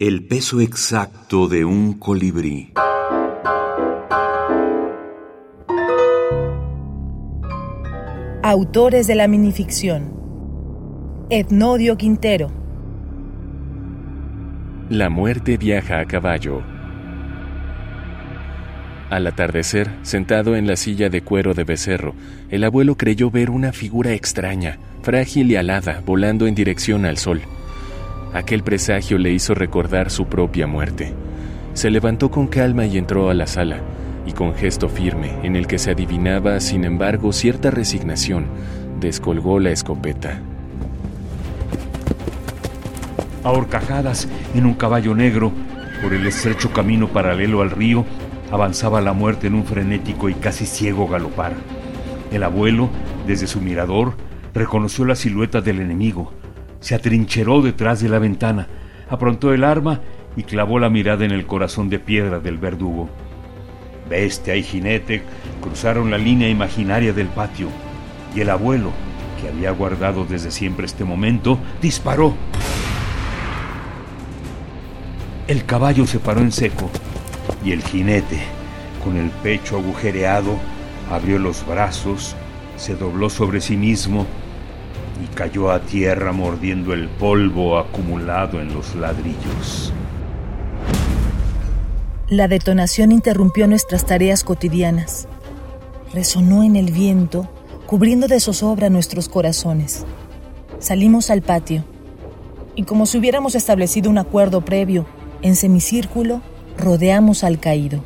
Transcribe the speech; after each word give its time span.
El 0.00 0.26
peso 0.26 0.62
exacto 0.62 1.46
de 1.46 1.62
un 1.66 1.92
colibrí. 1.92 2.72
Autores 8.42 9.06
de 9.06 9.14
la 9.14 9.28
minificción. 9.28 10.14
Etnodio 11.28 11.98
Quintero. 11.98 12.50
La 14.88 15.10
muerte 15.10 15.58
viaja 15.58 16.00
a 16.00 16.06
caballo. 16.06 16.62
Al 19.10 19.26
atardecer, 19.26 19.90
sentado 20.00 20.56
en 20.56 20.66
la 20.66 20.76
silla 20.76 21.10
de 21.10 21.20
cuero 21.20 21.52
de 21.52 21.64
becerro, 21.64 22.14
el 22.48 22.64
abuelo 22.64 22.96
creyó 22.96 23.30
ver 23.30 23.50
una 23.50 23.74
figura 23.74 24.14
extraña, 24.14 24.78
frágil 25.02 25.50
y 25.50 25.56
alada, 25.56 26.02
volando 26.06 26.46
en 26.46 26.54
dirección 26.54 27.04
al 27.04 27.18
sol. 27.18 27.42
Aquel 28.32 28.62
presagio 28.62 29.18
le 29.18 29.32
hizo 29.32 29.54
recordar 29.54 30.10
su 30.10 30.26
propia 30.26 30.68
muerte. 30.68 31.12
Se 31.74 31.90
levantó 31.90 32.30
con 32.30 32.46
calma 32.46 32.86
y 32.86 32.96
entró 32.96 33.28
a 33.28 33.34
la 33.34 33.48
sala, 33.48 33.80
y 34.24 34.32
con 34.32 34.54
gesto 34.54 34.88
firme, 34.88 35.32
en 35.42 35.56
el 35.56 35.66
que 35.66 35.78
se 35.78 35.90
adivinaba, 35.90 36.60
sin 36.60 36.84
embargo, 36.84 37.32
cierta 37.32 37.72
resignación, 37.72 38.46
descolgó 39.00 39.58
la 39.58 39.70
escopeta. 39.70 40.38
A 43.42 43.50
horcajadas, 43.50 44.28
en 44.54 44.64
un 44.64 44.74
caballo 44.74 45.14
negro, 45.16 45.50
por 46.00 46.14
el 46.14 46.24
estrecho 46.26 46.72
camino 46.72 47.08
paralelo 47.08 47.62
al 47.62 47.70
río, 47.70 48.04
avanzaba 48.52 49.00
la 49.00 49.12
muerte 49.12 49.48
en 49.48 49.54
un 49.54 49.64
frenético 49.64 50.28
y 50.28 50.34
casi 50.34 50.66
ciego 50.66 51.08
galopar. 51.08 51.54
El 52.30 52.44
abuelo, 52.44 52.90
desde 53.26 53.48
su 53.48 53.60
mirador, 53.60 54.14
reconoció 54.54 55.04
la 55.04 55.16
silueta 55.16 55.60
del 55.60 55.80
enemigo, 55.80 56.32
se 56.80 56.94
atrincheró 56.94 57.62
detrás 57.62 58.00
de 58.00 58.08
la 58.08 58.18
ventana, 58.18 58.66
aprontó 59.08 59.52
el 59.52 59.64
arma 59.64 60.00
y 60.36 60.42
clavó 60.42 60.78
la 60.78 60.90
mirada 60.90 61.24
en 61.24 61.30
el 61.30 61.46
corazón 61.46 61.88
de 61.88 61.98
piedra 61.98 62.40
del 62.40 62.58
verdugo. 62.58 63.08
Bestia 64.08 64.56
y 64.56 64.62
jinete 64.62 65.22
cruzaron 65.60 66.10
la 66.10 66.18
línea 66.18 66.48
imaginaria 66.48 67.12
del 67.12 67.28
patio 67.28 67.68
y 68.34 68.40
el 68.40 68.50
abuelo, 68.50 68.90
que 69.40 69.48
había 69.48 69.70
guardado 69.70 70.24
desde 70.24 70.50
siempre 70.50 70.86
este 70.86 71.04
momento, 71.04 71.58
disparó. 71.80 72.34
El 75.46 75.64
caballo 75.64 76.06
se 76.06 76.18
paró 76.18 76.40
en 76.40 76.52
seco 76.52 76.90
y 77.64 77.72
el 77.72 77.82
jinete, 77.82 78.38
con 79.04 79.16
el 79.16 79.30
pecho 79.30 79.78
agujereado, 79.78 80.56
abrió 81.10 81.38
los 81.38 81.66
brazos, 81.66 82.36
se 82.76 82.94
dobló 82.94 83.28
sobre 83.30 83.60
sí 83.60 83.76
mismo 83.76 84.26
y 85.22 85.26
cayó 85.34 85.70
a 85.70 85.80
tierra 85.80 86.32
mordiendo 86.32 86.92
el 86.92 87.08
polvo 87.08 87.78
acumulado 87.78 88.60
en 88.60 88.72
los 88.72 88.94
ladrillos. 88.94 89.92
La 92.28 92.48
detonación 92.48 93.12
interrumpió 93.12 93.66
nuestras 93.66 94.06
tareas 94.06 94.44
cotidianas. 94.44 95.26
Resonó 96.14 96.62
en 96.62 96.76
el 96.76 96.92
viento, 96.92 97.48
cubriendo 97.86 98.28
de 98.28 98.40
zozobra 98.40 98.88
nuestros 98.88 99.28
corazones. 99.28 100.04
Salimos 100.78 101.30
al 101.30 101.42
patio 101.42 101.84
y 102.74 102.84
como 102.84 103.06
si 103.06 103.18
hubiéramos 103.18 103.54
establecido 103.54 104.10
un 104.10 104.18
acuerdo 104.18 104.64
previo, 104.64 105.06
en 105.42 105.56
semicírculo 105.56 106.40
rodeamos 106.78 107.44
al 107.44 107.58
caído. 107.58 108.02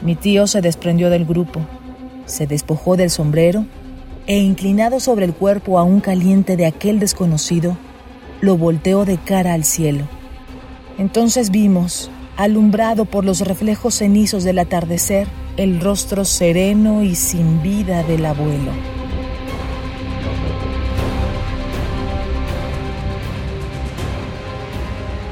Mi 0.00 0.14
tío 0.14 0.46
se 0.46 0.60
desprendió 0.60 1.10
del 1.10 1.24
grupo, 1.24 1.60
se 2.26 2.46
despojó 2.46 2.96
del 2.96 3.10
sombrero 3.10 3.66
e 4.26 4.38
inclinado 4.38 5.00
sobre 5.00 5.24
el 5.24 5.34
cuerpo 5.34 5.78
aún 5.78 6.00
caliente 6.00 6.56
de 6.56 6.66
aquel 6.66 6.98
desconocido, 6.98 7.76
lo 8.40 8.56
volteó 8.56 9.04
de 9.04 9.18
cara 9.18 9.52
al 9.52 9.64
cielo. 9.64 10.04
Entonces 10.98 11.50
vimos, 11.50 12.10
alumbrado 12.36 13.04
por 13.04 13.24
los 13.24 13.40
reflejos 13.40 13.96
cenizos 13.96 14.44
del 14.44 14.58
atardecer, 14.58 15.28
el 15.56 15.80
rostro 15.80 16.24
sereno 16.24 17.02
y 17.02 17.14
sin 17.14 17.62
vida 17.62 18.02
del 18.02 18.26
abuelo. 18.26 18.72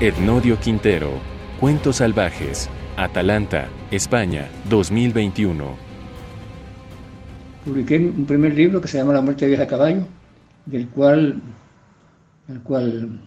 Ednodio 0.00 0.58
Quintero, 0.58 1.12
Cuentos 1.60 1.96
Salvajes, 1.96 2.68
Atalanta, 2.96 3.68
España, 3.92 4.48
2021 4.68 5.91
publiqué 7.64 7.96
un 7.98 8.26
primer 8.26 8.54
libro 8.54 8.80
que 8.80 8.88
se 8.88 8.98
llama 8.98 9.12
La 9.12 9.20
muerte 9.20 9.44
de 9.44 9.50
vieja 9.50 9.66
caballo, 9.66 10.06
del 10.66 10.88
cual, 10.88 11.40
al 12.48 12.62
cual, 12.62 13.20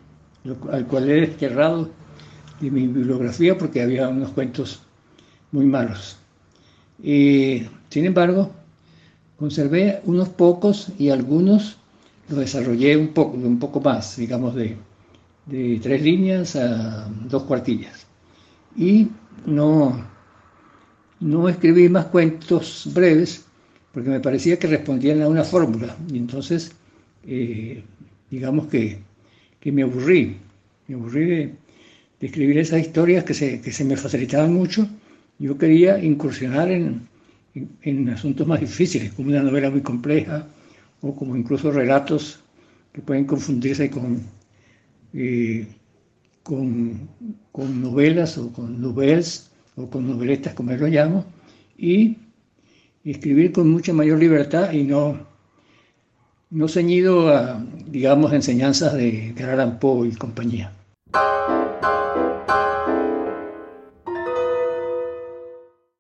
al 0.72 0.88
cual 0.88 1.10
he 1.10 1.22
desterrado 1.22 1.90
de 2.60 2.72
mi 2.72 2.88
bibliografía 2.88 3.58
porque 3.58 3.82
había 3.82 4.08
unos 4.10 4.32
cuentos 4.32 4.82
muy 5.52 5.66
malos. 5.66 6.18
Y, 7.02 7.64
sin 7.90 8.06
embargo, 8.06 8.52
conservé 9.38 10.02
unos 10.06 10.30
pocos 10.30 10.90
y 10.98 11.10
algunos 11.10 11.78
los 12.30 12.40
desarrollé 12.40 12.98
un 12.98 13.10
poco, 13.10 13.38
un 13.38 13.60
poco 13.60 13.80
más, 13.82 14.18
digamos, 14.18 14.56
de, 14.56 14.78
de 15.46 15.80
tres 15.82 16.02
líneas 16.02 16.56
a 16.56 17.08
dos 17.28 17.44
cuartillas. 17.44 18.06
Y 18.76 19.08
no, 19.46 20.06
no 21.20 21.48
escribí 21.50 21.88
más 21.88 22.06
cuentos 22.06 22.90
breves 22.94 23.45
porque 23.96 24.10
me 24.10 24.20
parecía 24.20 24.60
que 24.60 24.68
respondían 24.68 25.22
a 25.22 25.30
una 25.30 25.46
fórmula. 25.46 25.96
Y 26.12 26.18
entonces, 26.18 26.74
eh, 27.26 27.82
digamos 28.30 28.68
que, 28.68 29.00
me 29.72 29.84
aburrí, 29.84 30.36
me 30.90 30.96
aburrí 30.96 31.26
de, 31.26 31.54
escribir 32.20 32.58
esas 32.58 32.82
historias 32.82 33.24
que 33.24 33.34
se, 33.34 33.86
me 33.86 33.96
facilitaban 33.96 34.54
mucho. 34.54 34.86
Yo 35.40 35.58
quería 35.58 35.98
incursionar 36.04 36.70
en, 36.72 37.08
asuntos 38.10 38.46
más 38.46 38.60
difíciles, 38.60 39.14
como 39.14 39.30
una 39.30 39.42
novela 39.42 39.70
muy 39.70 39.82
compleja, 39.82 40.46
o 41.00 41.16
como 41.16 41.38
incluso 41.38 41.72
relatos 41.72 42.42
que 42.92 43.02
pueden 43.02 43.24
confundirse 43.24 43.90
con, 43.90 44.24
eh, 45.14 45.68
con, 46.44 47.08
con, 47.54 47.82
novelas 47.82 48.38
o 48.38 48.52
con 48.52 48.82
novelas 48.82 49.52
o 49.78 49.90
con 49.90 50.06
novelistas, 50.06 50.54
como 50.54 50.72
yo 50.72 50.80
lo 50.80 50.88
llamo, 50.88 51.26
y 51.78 52.18
escribir 53.12 53.52
con 53.52 53.70
mucha 53.70 53.94
mayor 53.94 54.20
libertad 54.20 54.72
y 54.72 54.84
no, 54.84 55.20
no 56.50 56.68
ceñido 56.68 57.30
a, 57.30 57.64
digamos, 57.86 58.34
enseñanzas 58.34 58.94
de 58.94 59.30
Edgar 59.30 59.80
Poe 59.80 60.08
y 60.08 60.12
compañía. 60.14 60.72